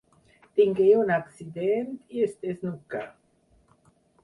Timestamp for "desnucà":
2.47-3.05